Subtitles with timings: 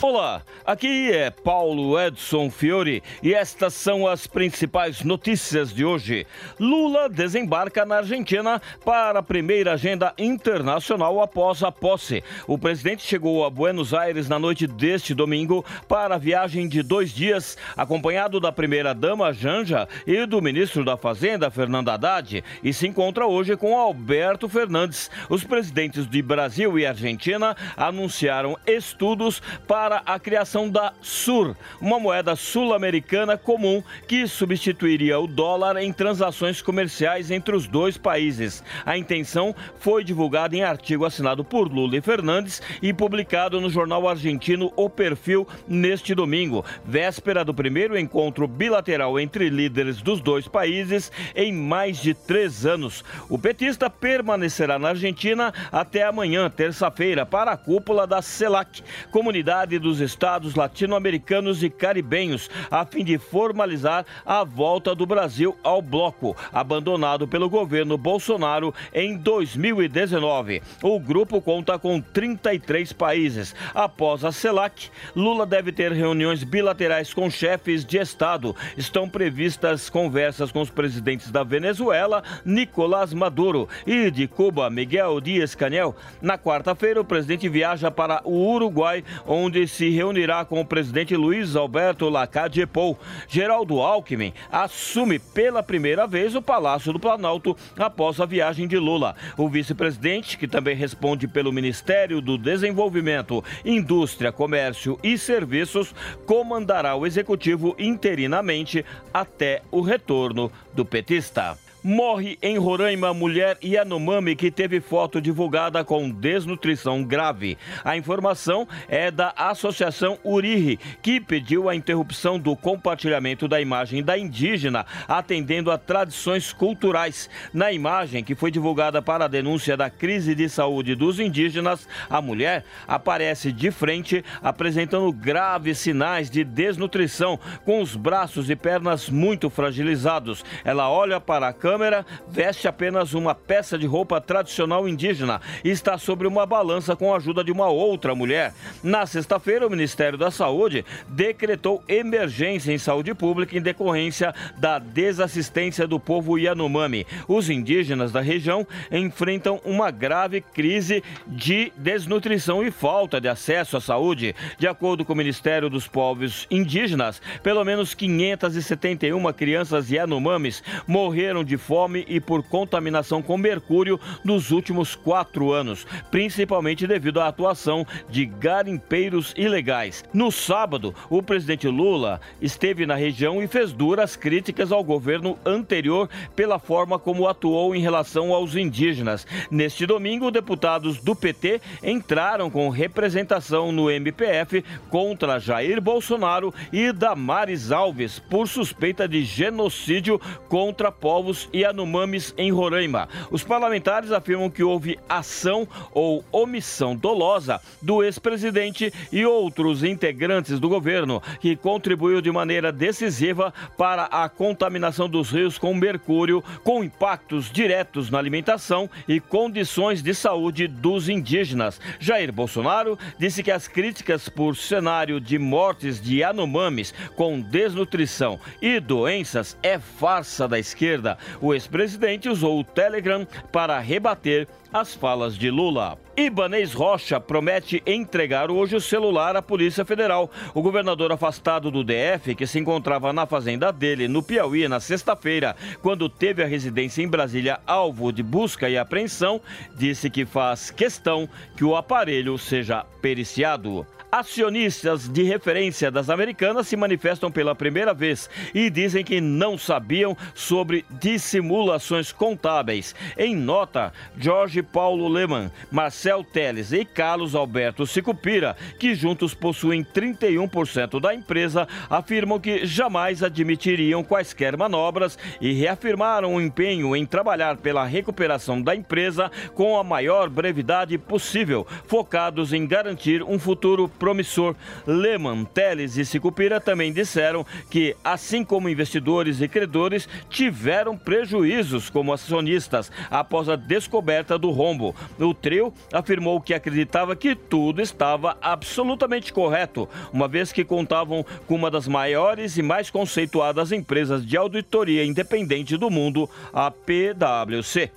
[0.00, 6.24] Olá, aqui é Paulo Edson Fiore e estas são as principais notícias de hoje.
[6.58, 12.22] Lula desembarca na Argentina para a primeira agenda internacional após a posse.
[12.46, 17.12] O presidente chegou a Buenos Aires na noite deste domingo para a viagem de dois
[17.12, 23.26] dias, acompanhado da primeira-dama Janja e do ministro da Fazenda, Fernando Haddad, e se encontra
[23.26, 25.10] hoje com Alberto Fernandes.
[25.28, 31.98] Os presidentes de Brasil e Argentina anunciaram estudos para para a criação da SUR, uma
[31.98, 38.62] moeda sul-americana comum que substituiria o dólar em transações comerciais entre os dois países.
[38.84, 44.06] A intenção foi divulgada em artigo assinado por Lula e Fernandes e publicado no jornal
[44.06, 51.10] argentino O Perfil neste domingo, véspera do primeiro encontro bilateral entre líderes dos dois países
[51.34, 53.02] em mais de três anos.
[53.26, 60.00] O petista permanecerá na Argentina até amanhã, terça-feira, para a cúpula da CELAC, Comunidade dos
[60.00, 67.26] Estados Latino-Americanos e Caribenhos, a fim de formalizar a volta do Brasil ao bloco, abandonado
[67.28, 70.62] pelo governo Bolsonaro em 2019.
[70.82, 73.54] O grupo conta com 33 países.
[73.74, 78.54] Após a CELAC, Lula deve ter reuniões bilaterais com chefes de Estado.
[78.76, 85.94] Estão previstas conversas com os presidentes da Venezuela, Nicolás Maduro, e de Cuba, Miguel Dias-Canel.
[86.20, 91.54] Na quarta-feira, o presidente viaja para o Uruguai, onde se reunirá com o presidente Luiz
[91.54, 92.98] Alberto Lacade Pou.
[93.28, 99.14] Geraldo Alckmin assume pela primeira vez o Palácio do Planalto após a viagem de Lula.
[99.36, 105.94] O vice-presidente, que também responde pelo Ministério do Desenvolvimento, Indústria, Comércio e Serviços,
[106.26, 111.67] comandará o executivo interinamente até o retorno do petista.
[111.82, 117.56] Morre em Roraima mulher Yanomami que teve foto divulgada com desnutrição grave.
[117.84, 124.18] A informação é da Associação Uriri, que pediu a interrupção do compartilhamento da imagem da
[124.18, 127.30] indígena, atendendo a tradições culturais.
[127.54, 132.20] Na imagem que foi divulgada para a denúncia da crise de saúde dos indígenas, a
[132.20, 139.48] mulher aparece de frente, apresentando graves sinais de desnutrição, com os braços e pernas muito
[139.48, 140.44] fragilizados.
[140.64, 145.98] Ela olha para a câmera, veste apenas uma peça de roupa tradicional indígena e está
[145.98, 148.54] sobre uma balança com a ajuda de uma outra mulher.
[148.82, 155.86] Na sexta-feira, o Ministério da Saúde decretou emergência em saúde pública em decorrência da desassistência
[155.86, 157.06] do povo Yanomami.
[157.28, 163.80] Os indígenas da região enfrentam uma grave crise de desnutrição e falta de acesso à
[163.82, 164.34] saúde.
[164.58, 171.57] De acordo com o Ministério dos Povos Indígenas, pelo menos 571 crianças Yanomamis morreram de
[171.58, 178.24] fome e por contaminação com mercúrio nos últimos quatro anos, principalmente devido à atuação de
[178.24, 180.04] garimpeiros ilegais.
[180.12, 186.08] No sábado, o presidente Lula esteve na região e fez duras críticas ao governo anterior
[186.34, 189.26] pela forma como atuou em relação aos indígenas.
[189.50, 197.72] Neste domingo, deputados do PT entraram com representação no MPF contra Jair Bolsonaro e Damares
[197.72, 203.08] Alves por suspeita de genocídio contra povos Yanomamis em Roraima.
[203.30, 210.68] Os parlamentares afirmam que houve ação ou omissão dolosa do ex-presidente e outros integrantes do
[210.68, 217.50] governo, que contribuiu de maneira decisiva para a contaminação dos rios com mercúrio, com impactos
[217.50, 221.80] diretos na alimentação e condições de saúde dos indígenas.
[221.98, 228.80] Jair Bolsonaro disse que as críticas por cenário de mortes de Yanomamis com desnutrição e
[228.80, 231.18] doenças é farsa da esquerda.
[231.40, 235.98] O ex-presidente usou o Telegram para rebater as falas de Lula.
[236.16, 240.30] Ibanês Rocha promete entregar hoje o celular à Polícia Federal.
[240.52, 245.54] O governador afastado do DF, que se encontrava na fazenda dele, no Piauí, na sexta-feira,
[245.80, 249.40] quando teve a residência em Brasília alvo de busca e apreensão,
[249.76, 253.86] disse que faz questão que o aparelho seja periciado.
[254.10, 260.16] Acionistas de referência das americanas se manifestam pela primeira vez e dizem que não sabiam
[260.34, 262.94] sobre dissimulações contábeis.
[263.18, 270.98] Em nota, Jorge Paulo Lehmann, Marcel Teles e Carlos Alberto Sicupira, que juntos possuem 31%
[270.98, 277.84] da empresa, afirmam que jamais admitiriam quaisquer manobras e reafirmaram o empenho em trabalhar pela
[277.84, 284.54] recuperação da empresa com a maior brevidade possível, focados em garantir um futuro promissor.
[284.86, 292.12] Lehman, Teles e Sicupira também disseram que, assim como investidores e credores, tiveram prejuízos como
[292.12, 294.94] acionistas após a descoberta do rombo.
[295.18, 301.54] O trio afirmou que acreditava que tudo estava absolutamente correto, uma vez que contavam com
[301.54, 307.90] uma das maiores e mais conceituadas empresas de auditoria independente do mundo, a PwC.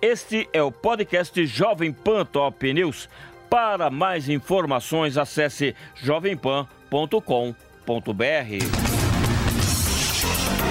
[0.00, 3.08] Este é o podcast Jovem Pan Top News.
[3.52, 7.12] Para mais informações, acesse jovempan.com.br.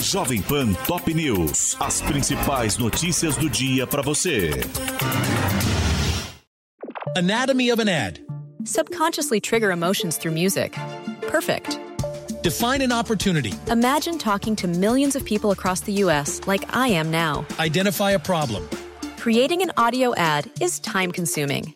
[0.02, 1.78] Jovem Pan Top News.
[1.80, 4.50] As principais notícias do dia para você.
[7.16, 8.20] Anatomy of an ad.
[8.66, 10.76] Subconsciously trigger emotions through music.
[11.30, 11.80] Perfect.
[12.42, 13.54] Define an opportunity.
[13.70, 16.42] Imagine talking to millions of people across the U.S.
[16.48, 17.46] like I am now.
[17.60, 18.68] Identify a problem.
[19.20, 21.76] Creating an audio ad is time consuming.